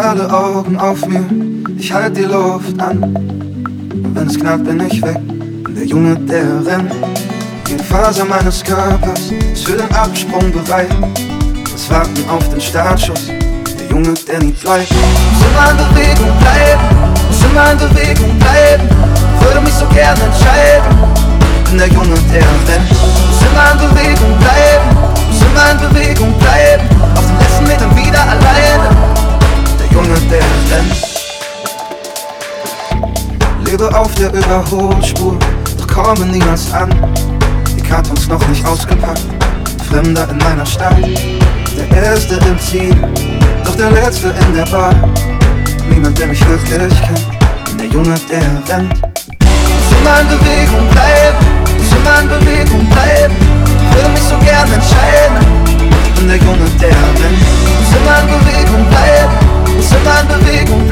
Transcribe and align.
auf 0.00 1.06
mir, 1.06 1.24
ich 1.78 1.92
halt 1.92 2.16
die 2.16 2.22
Luft 2.22 2.80
an. 2.80 3.02
Und 3.02 4.12
wenn 4.14 4.26
es 4.26 4.38
knallt, 4.38 4.64
bin 4.64 4.80
ich 4.80 5.02
weg. 5.02 5.18
Bin 5.64 5.74
der 5.74 5.84
Junge, 5.84 6.16
der 6.16 6.42
rennt. 6.66 6.92
Jede 7.68 7.84
Faser 7.84 8.24
meines 8.24 8.64
Körpers 8.64 9.30
ist 9.52 9.66
für 9.66 9.76
den 9.76 9.94
Absprung 9.94 10.50
bereit. 10.52 10.88
Das 11.70 11.90
Warten 11.90 12.28
auf 12.30 12.48
den 12.48 12.60
Startschuss, 12.60 13.26
der 13.26 13.86
Junge, 13.90 14.14
der 14.26 14.38
nie 14.40 14.52
bleibt. 14.52 14.90
Muss 14.90 15.44
immer 15.46 15.70
in 15.70 15.76
Bewegung 15.76 16.32
bleiben, 16.38 16.82
muss 17.28 17.44
immer 17.44 17.72
in 17.72 17.78
Bewegung 17.78 18.38
bleiben. 18.38 18.88
Würde 19.40 19.60
mich 19.60 19.74
so 19.74 19.86
gerne 19.86 20.20
entscheiden. 20.22 20.96
Bin 21.68 21.78
der 21.78 21.88
Junge, 21.88 22.16
der 22.32 22.40
rennt. 22.40 22.90
Muss 22.90 23.42
immer 23.46 23.72
in 23.72 23.78
Bewegung 23.88 24.38
bleiben, 24.38 24.86
muss 25.28 25.42
immer 25.42 25.70
in 25.72 25.92
Bewegung 25.92 26.32
bleiben. 26.32 26.39
Lebe 33.70 33.96
auf 33.96 34.12
der 34.16 34.32
Überholspur, 34.32 35.38
doch 35.78 35.86
komme 35.86 36.26
niemals 36.26 36.72
an. 36.72 36.90
Die 37.76 37.80
Kartons 37.80 38.26
noch 38.26 38.44
nicht 38.48 38.66
ausgepackt, 38.66 39.22
Fremder 39.88 40.28
in 40.28 40.38
meiner 40.38 40.66
Stadt. 40.66 40.96
Der 41.76 42.02
Erste 42.02 42.34
im 42.34 42.58
Ziel, 42.58 42.96
doch 43.64 43.76
der 43.76 43.92
Letzte 43.92 44.34
in 44.44 44.56
der 44.56 44.64
Bar. 44.64 44.92
Niemand, 45.88 46.18
der 46.18 46.26
mich 46.26 46.44
wirklich 46.48 47.00
kennt, 47.00 47.26
der 47.78 47.86
Junge, 47.86 48.16
der 48.28 48.40
rennt. 48.74 48.92
Immer 49.38 50.20
in 50.20 50.26
Bewegung 50.26 50.88
bleiben, 50.90 51.38
immer 51.94 52.22
in 52.22 52.28
Bewegung 52.28 52.86
bleiben. 52.86 53.36
Würde 53.94 54.08
mich 54.08 54.22
so 54.22 54.36
gern 54.38 54.66
entscheiden, 54.72 55.46
bin 56.16 56.26
der 56.26 56.38
Junge, 56.38 56.66
der 56.80 56.88
rennt. 56.88 57.38
Immer 57.94 58.18
in 58.18 58.26
Bewegung 58.26 58.84
bleiben, 58.90 59.32
immer 59.78 60.20
in 60.22 60.26
Bewegung 60.26 60.88
bleiben. 60.88 60.89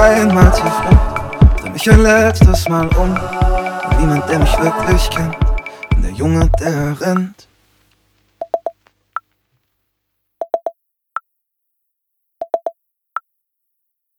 Einmal 0.00 0.50
tief 0.52 0.64
Luft, 0.64 1.62
dreh 1.62 1.70
mich 1.70 1.90
ein 1.90 2.02
letztes 2.02 2.68
Mal 2.68 2.88
um. 2.96 3.14
Niemand, 3.98 4.28
der 4.28 4.38
mich 4.38 4.58
wirklich 4.60 5.10
kennt, 5.10 5.36
bin 5.90 6.02
der 6.02 6.12
Junge, 6.12 6.50
der 6.58 7.00
rennt. 7.00 7.49